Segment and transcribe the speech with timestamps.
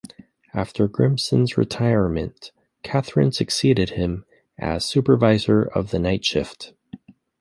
[0.55, 2.51] After Grissom's retirement,
[2.81, 4.25] Catherine succeeded him
[4.57, 6.73] as Supervisor of the Night Shift.